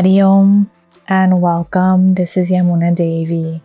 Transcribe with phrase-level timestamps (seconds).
[0.00, 0.70] Hari Om
[1.08, 2.14] and welcome.
[2.14, 3.60] This is Yamuna Devi,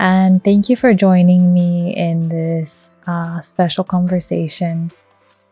[0.00, 4.90] and thank you for joining me in this uh, special conversation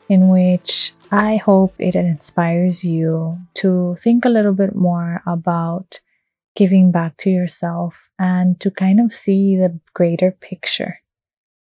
[0.09, 6.01] in which I hope it inspires you to think a little bit more about
[6.55, 10.99] giving back to yourself and to kind of see the greater picture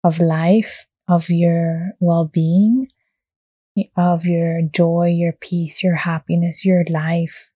[0.02, 2.88] of life, of your well being,
[3.98, 7.52] of your joy, your peace, your happiness, your life.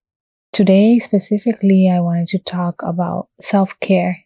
[0.53, 4.23] Today, specifically, I wanted to talk about self care.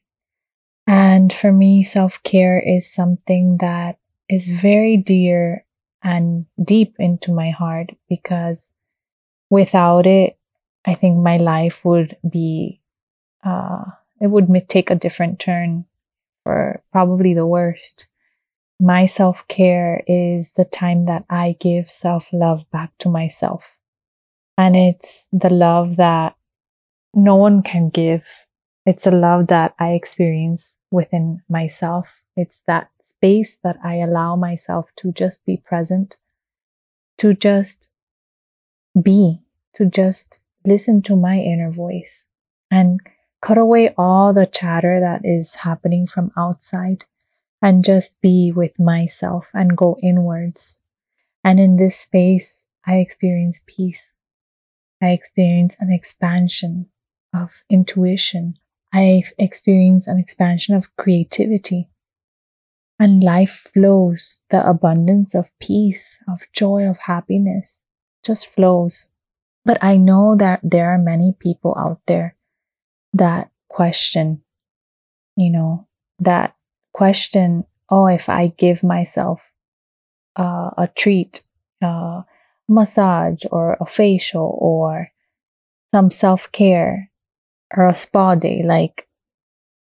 [0.86, 5.66] And for me, self care is something that is very dear
[6.04, 8.74] and deep into my heart because
[9.50, 10.38] without it,
[10.86, 12.82] I think my life would be,
[13.42, 13.86] uh,
[14.20, 15.86] it would take a different turn
[16.44, 18.08] for probably the worst.
[18.82, 23.77] My self care is the time that I give self love back to myself.
[24.58, 26.36] And it's the love that
[27.14, 28.26] no one can give.
[28.86, 32.22] It's a love that I experience within myself.
[32.36, 36.18] It's that space that I allow myself to just be present,
[37.20, 37.90] to just
[39.00, 39.42] be,
[39.76, 42.26] to just listen to my inner voice
[42.72, 43.00] and
[43.42, 47.06] cut away all the chatter that is happening from outside
[47.62, 50.80] and just be with myself and go inwards.
[51.44, 54.14] And in this space, I experience peace.
[55.02, 56.90] I experience an expansion
[57.34, 58.58] of intuition.
[58.94, 61.90] I experience an expansion of creativity.
[63.00, 67.86] And life flows, the abundance of peace, of joy, of happiness
[68.24, 69.08] just flows.
[69.66, 72.36] But I know that there are many people out there
[73.14, 74.42] that question,
[75.36, 75.88] you know,
[76.20, 76.56] that
[76.94, 79.42] question, oh, if I give myself
[80.36, 81.44] uh, a treat,
[81.82, 82.24] uh,
[82.68, 85.12] massage or a facial or
[85.94, 87.12] some self care
[87.76, 89.08] or a spa day, like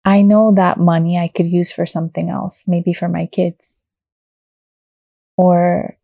[0.06, 3.84] I know that money I could use for something else, maybe for my kids
[5.38, 5.98] or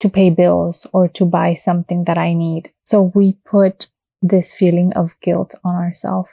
[0.00, 2.72] to pay bills or to buy something that I need.
[2.84, 3.88] So we put
[4.22, 6.30] this feeling of guilt on ourselves.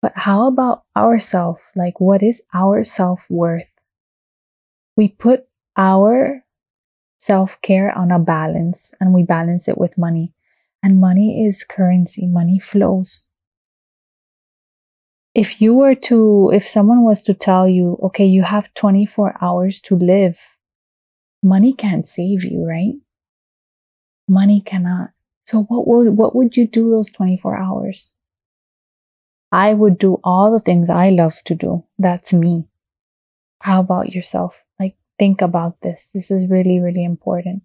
[0.00, 1.60] But how about ourself?
[1.74, 3.68] Like, what is our self worth?
[4.96, 6.44] We put our
[7.26, 10.32] self care on a balance and we balance it with money.
[10.82, 13.26] And money is currency, money flows
[15.36, 19.82] if you were to, if someone was to tell you, okay, you have 24 hours
[19.82, 20.40] to live,
[21.42, 22.94] money can't save you, right?
[24.26, 25.10] Money cannot.
[25.44, 28.14] So what would, what would you do those 24 hours?
[29.52, 31.84] I would do all the things I love to do.
[31.98, 32.66] That's me.
[33.60, 34.65] How about yourself?
[35.18, 36.10] Think about this.
[36.12, 37.62] This is really, really important.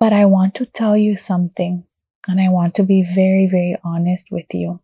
[0.00, 1.84] But I want to tell you something,
[2.26, 4.80] and I want to be very, very honest with you.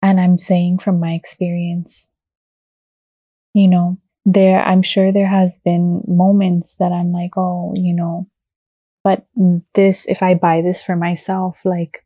[0.00, 2.10] And I'm saying from my experience,
[3.54, 8.28] you know, there, I'm sure there has been moments that I'm like, oh, you know,
[9.02, 9.26] but
[9.74, 12.04] this, if I buy this for myself, like,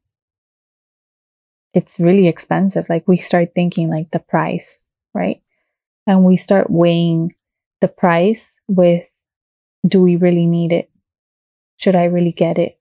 [1.75, 2.89] it's really expensive.
[2.89, 5.43] Like, we start thinking like the price, right?
[6.07, 7.35] And we start weighing
[7.81, 9.05] the price with,
[9.87, 10.91] do we really need it?
[11.77, 12.79] Should I really get it?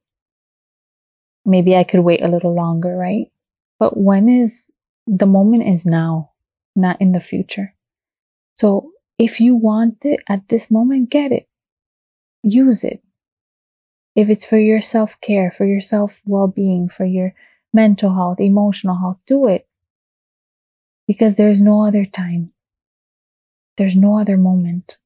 [1.45, 3.31] Maybe I could wait a little longer, right?
[3.79, 4.69] But when is
[5.07, 6.31] the moment is now,
[6.75, 7.73] not in the future.
[8.55, 11.47] So if you want it at this moment, get it.
[12.43, 13.03] Use it.
[14.15, 17.33] If it's for your self care, for your self well being, for your
[17.73, 19.67] mental health, emotional health, do it.
[21.07, 22.51] Because there's no other time.
[23.81, 25.00] There's no other moment.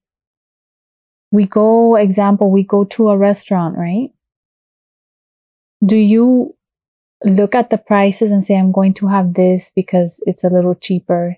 [1.31, 4.11] We go, example, we go to a restaurant, right?
[5.85, 6.57] Do you
[7.23, 10.75] look at the prices and say, I'm going to have this because it's a little
[10.75, 11.37] cheaper.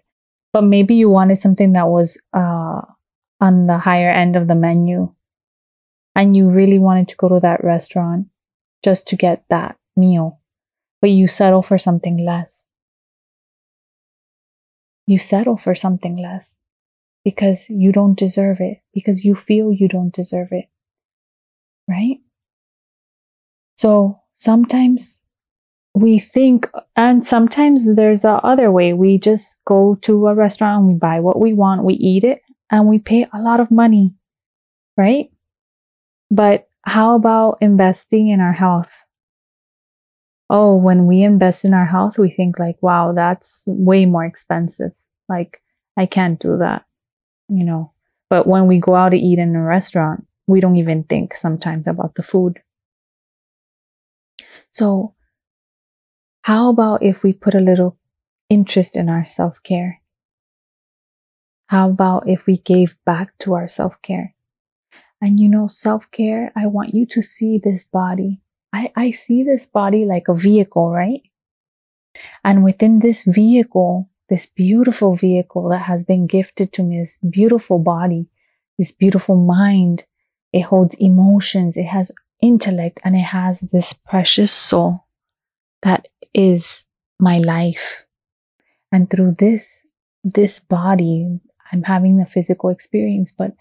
[0.51, 2.81] But maybe you wanted something that was uh,
[3.39, 5.13] on the higher end of the menu
[6.15, 8.29] and you really wanted to go to that restaurant
[8.83, 10.39] just to get that meal,
[11.01, 12.71] but you settle for something less.
[15.05, 16.59] You settle for something less
[17.23, 20.65] because you don't deserve it, because you feel you don't deserve it.
[21.87, 22.17] Right?
[23.77, 25.23] So sometimes
[25.93, 28.93] we think, and sometimes there's a other way.
[28.93, 32.41] We just go to a restaurant, we buy what we want, we eat it,
[32.71, 34.15] and we pay a lot of money,
[34.95, 35.29] right?
[36.29, 38.93] But how about investing in our health?
[40.49, 44.91] Oh, when we invest in our health, we think like, wow, that's way more expensive.
[45.27, 45.61] Like,
[45.97, 46.85] I can't do that,
[47.49, 47.93] you know.
[48.29, 51.87] But when we go out to eat in a restaurant, we don't even think sometimes
[51.87, 52.61] about the food.
[54.69, 55.15] So,
[56.41, 57.97] how about if we put a little
[58.49, 60.01] interest in our self care?
[61.67, 64.33] How about if we gave back to our self care?
[65.21, 68.41] And you know, self care, I want you to see this body.
[68.71, 71.23] I, I see this body like a vehicle, right?
[72.43, 77.79] And within this vehicle, this beautiful vehicle that has been gifted to me, this beautiful
[77.79, 78.27] body,
[78.77, 80.05] this beautiful mind,
[80.51, 85.05] it holds emotions, it has intellect, and it has this precious soul
[85.81, 86.85] that is
[87.19, 88.05] my life.
[88.91, 89.81] And through this,
[90.23, 91.39] this body,
[91.71, 93.53] I'm having the physical experience, but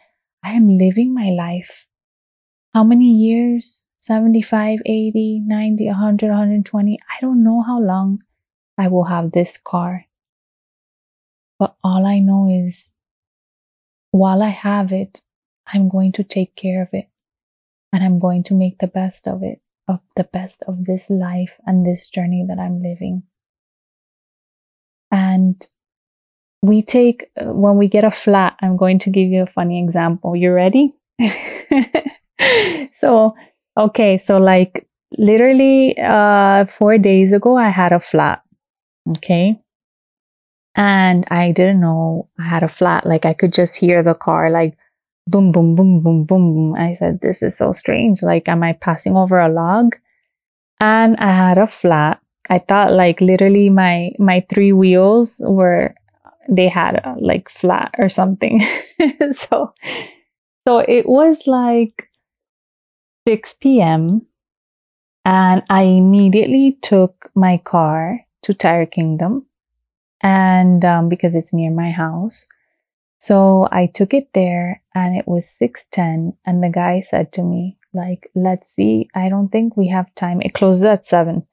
[0.43, 1.87] I am living my life.
[2.75, 3.83] How many years?
[3.97, 6.99] 75, 80, 90, 100, 120.
[7.01, 8.23] I don't know how long
[8.79, 10.06] I will have this car.
[11.59, 12.93] But all I know is
[14.11, 15.21] while I have it,
[15.67, 17.09] I'm going to take care of it
[17.93, 21.59] and I'm going to make the best of it, of the best of this life
[21.67, 23.23] and this journey that I'm living.
[25.11, 25.67] And
[26.63, 30.37] we take, when we get a flat, I'm going to give you a funny example.
[30.37, 30.95] You ready?
[32.93, 33.35] so,
[33.77, 34.87] okay, so like
[35.17, 38.43] literally uh, four days ago, I had a flat.
[39.17, 39.61] Okay.
[40.77, 43.07] And I didn't know I had a flat.
[43.07, 44.77] Like I could just hear the car like
[45.27, 46.75] boom, boom, boom, boom, boom.
[46.75, 48.23] I said, this is so strange.
[48.23, 49.97] Like, am I passing over a log?
[50.79, 52.21] And I had a flat.
[52.49, 55.95] I thought like literally my, my three wheels were,
[56.49, 58.61] they had a, like flat or something.
[59.33, 59.75] so,
[60.69, 62.09] so it was like
[63.27, 64.27] 6 p.m.
[65.25, 69.47] and I immediately took my car to Tire Kingdom
[70.21, 72.47] and um, because it's near my house.
[73.19, 77.79] So I took it there and it was 6:10 and the guy said to me
[77.95, 79.09] like let's see.
[79.15, 80.43] I don't think we have time.
[80.43, 81.47] It closes at 7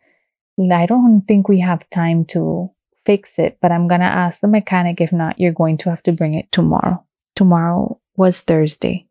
[0.72, 2.72] I don't think we have time to
[3.06, 6.04] fix it but I'm going to ask the mechanic if not you're going to have
[6.04, 7.06] to bring it tomorrow.
[7.36, 9.08] Tomorrow was Thursday.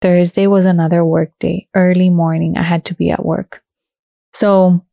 [0.00, 1.68] Thursday was another work day.
[1.74, 3.62] Early morning I had to be at work.
[4.32, 4.84] So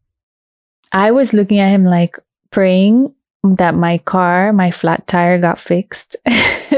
[0.92, 2.18] I was looking at him like
[2.50, 3.14] praying
[3.44, 6.16] that my car, my flat tire got fixed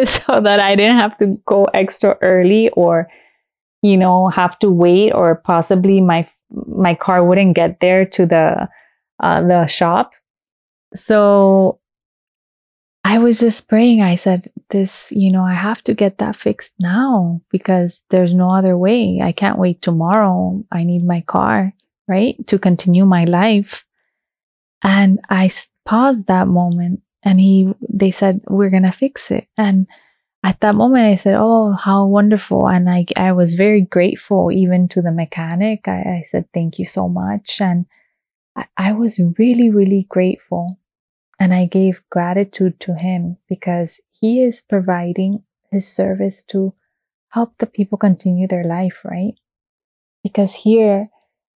[0.06, 3.10] so that I didn't have to go extra early or,
[3.82, 8.70] you know, have to wait or possibly my, my car wouldn't get there to the,
[9.22, 10.14] uh, the shop.
[10.96, 11.80] So
[13.04, 14.02] I was just praying.
[14.02, 18.50] I said, this, you know, I have to get that fixed now because there's no
[18.52, 19.20] other way.
[19.22, 20.64] I can't wait tomorrow.
[20.72, 21.74] I need my car,
[22.08, 22.36] right?
[22.48, 23.86] To continue my life.
[24.84, 25.50] And I
[25.86, 29.48] paused that moment and he, they said, we're going to fix it.
[29.58, 29.88] And
[30.44, 32.68] at that moment, I said, Oh, how wonderful.
[32.68, 35.88] And I, I was very grateful even to the mechanic.
[35.88, 37.62] I, I said, thank you so much.
[37.62, 37.86] And
[38.56, 40.80] I, I was really, really grateful.
[41.40, 46.74] And I gave gratitude to him because he is providing his service to
[47.30, 49.34] help the people continue their life, right?
[50.24, 51.08] Because here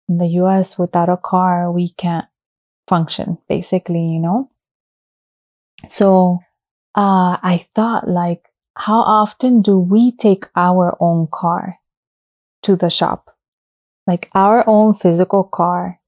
[0.09, 2.27] in the US, without a car, we can't
[2.87, 4.51] function, basically, you know?
[5.89, 6.41] So
[6.95, 8.43] uh, I thought, like,
[8.75, 11.79] how often do we take our own car
[12.63, 13.35] to the shop?
[14.07, 15.99] Like our own physical car.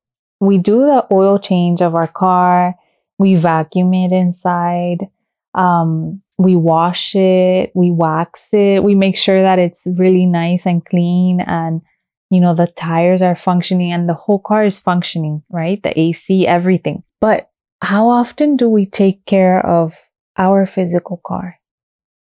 [0.41, 2.75] We do the oil change of our car.
[3.19, 5.09] We vacuum it inside.
[5.55, 7.73] Um, we wash it.
[7.75, 8.85] We wax it.
[8.85, 11.83] We make sure that it's really nice and clean and,
[12.31, 15.83] you know, the tires are functioning and the whole car is functioning, right?
[15.83, 17.03] The AC, everything.
[17.21, 19.97] But how often do we take care of
[20.37, 21.57] our physical car,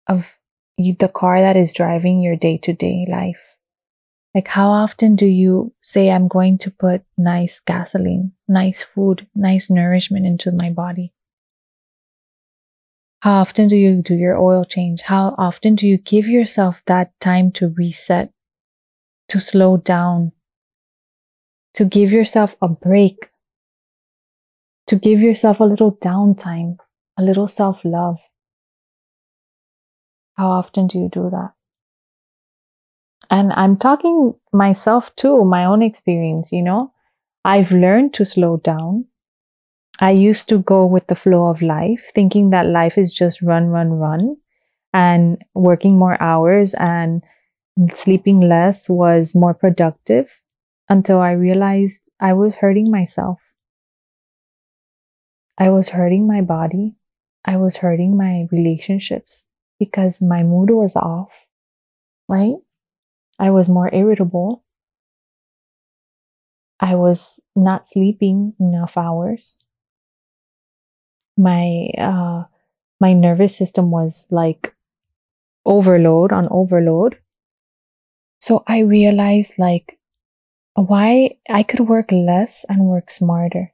[0.07, 0.35] of
[0.77, 3.57] the car that is driving your day to day life?
[4.35, 9.71] Like, how often do you say, I'm going to put nice gasoline, nice food, nice
[9.71, 11.13] nourishment into my body?
[13.21, 15.03] How often do you do your oil change?
[15.03, 18.33] How often do you give yourself that time to reset,
[19.35, 20.33] to slow down,
[21.75, 23.31] to give yourself a break
[24.87, 26.77] to give yourself a little downtime,
[27.19, 28.19] a little self love.
[30.37, 31.53] How often do you do that?
[33.31, 36.93] And I'm talking myself too, my own experience, you know.
[37.45, 39.07] I've learned to slow down.
[40.01, 43.69] I used to go with the flow of life, thinking that life is just run,
[43.69, 44.37] run, run,
[44.93, 47.23] and working more hours and
[47.95, 50.43] sleeping less was more productive
[50.89, 53.41] until I realized I was hurting myself.
[55.59, 56.95] I was hurting my body.
[57.45, 59.49] I was hurting my relationships
[59.81, 61.49] because my mood was off,
[62.29, 62.57] right?
[63.39, 64.65] I was more irritable.
[66.79, 69.59] I was not sleeping enough hours.
[71.37, 72.45] My uh,
[73.01, 74.75] my nervous system was like
[75.67, 77.19] overload on overload.
[78.45, 79.99] So I realized like
[80.75, 83.73] why I could work less and work smarter.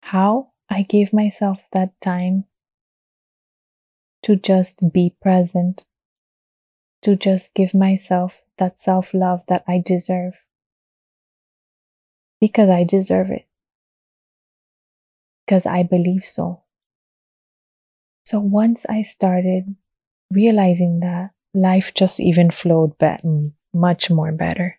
[0.00, 2.44] How I gave myself that time
[4.22, 5.84] to just be present,
[7.02, 10.40] to just give myself that self love that I deserve.
[12.40, 13.48] Because I deserve it.
[15.44, 16.62] Because I believe so.
[18.24, 19.74] So once I started
[20.30, 24.78] realizing that, life just even flowed back mm, much more better.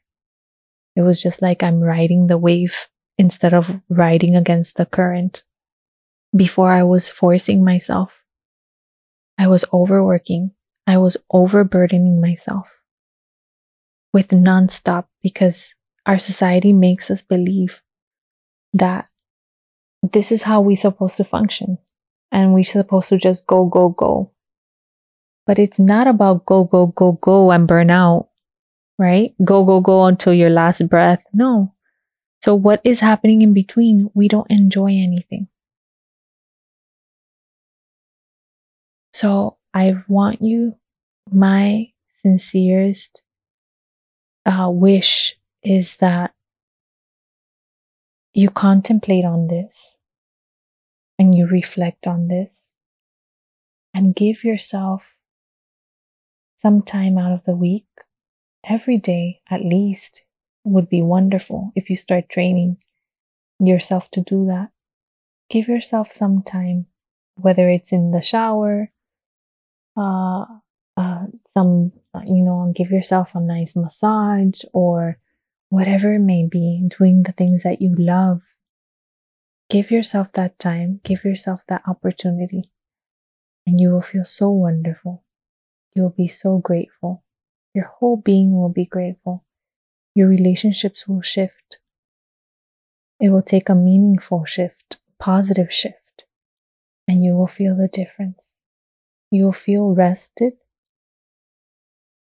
[0.95, 5.43] It was just like I'm riding the wave instead of riding against the current.
[6.35, 8.23] Before I was forcing myself.
[9.37, 10.51] I was overworking.
[10.87, 12.81] I was overburdening myself
[14.13, 17.83] with nonstop because our society makes us believe
[18.73, 19.07] that
[20.03, 21.77] this is how we're supposed to function
[22.31, 24.31] and we're supposed to just go, go, go.
[25.47, 28.27] But it's not about go, go, go, go and burn out,
[28.99, 29.33] right?
[29.43, 31.23] Go, go, go until your last breath.
[31.33, 31.73] No.
[32.43, 34.11] So what is happening in between?
[34.13, 35.47] We don't enjoy anything.
[39.13, 40.75] So I want you,
[41.31, 43.23] my sincerest
[44.45, 46.33] uh, wish is that
[48.33, 49.97] you contemplate on this
[51.17, 52.71] and you reflect on this
[53.93, 55.16] and give yourself
[56.67, 57.87] some time out of the week,
[58.61, 60.23] every day at least,
[60.65, 62.75] would be wonderful if you start training
[63.57, 64.67] yourself to do that.
[65.49, 66.87] Give yourself some time,
[67.35, 68.91] whether it's in the shower,
[69.95, 70.43] uh,
[70.97, 71.93] uh, some,
[72.25, 75.17] you know, give yourself a nice massage or
[75.69, 78.41] whatever it may be, doing the things that you love.
[79.69, 82.69] Give yourself that time, give yourself that opportunity,
[83.65, 85.23] and you will feel so wonderful.
[85.97, 87.23] You will be so grateful.
[87.73, 89.43] Your whole being will be grateful.
[90.13, 91.79] Your relationships will shift.
[93.19, 96.25] It will take a meaningful shift, positive shift,
[97.07, 98.59] and you will feel the difference.
[99.31, 100.53] You'll feel rested.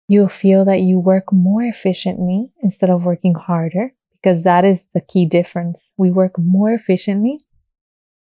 [0.08, 5.00] You'll feel that you work more efficiently instead of working harder, because that is the
[5.00, 5.92] key difference.
[5.96, 7.38] We work more efficiently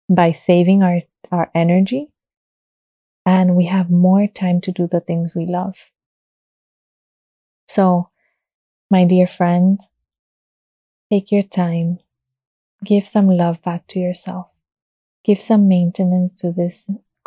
[0.08, 2.10] by saving our, our energy,
[3.28, 5.76] and we have more time to do the things we love.
[7.68, 8.08] So,
[8.90, 9.78] my dear friend,
[11.10, 11.98] take your time,
[12.82, 14.48] give some love back to yourself,
[15.24, 16.86] give some maintenance to this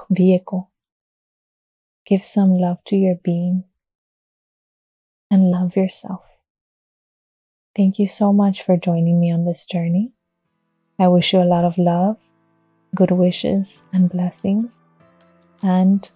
[0.10, 0.72] vehicle
[2.06, 3.64] Give some love to your being
[5.30, 6.24] and love yourself.
[7.76, 10.12] Thank you so much for joining me on this journey.
[11.00, 12.18] I wish you a lot of love,
[12.96, 14.81] good wishes, and blessings.
[15.64, 16.10] And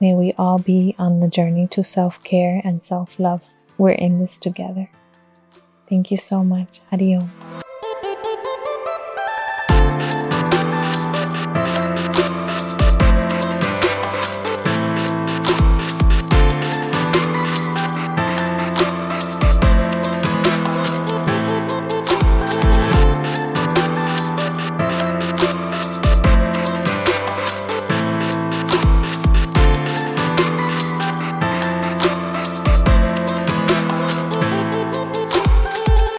[0.00, 3.42] may we all be on the journey to self care and self love.
[3.78, 4.90] We're in this together.
[5.88, 6.80] Thank you so much.
[6.92, 7.24] Adios.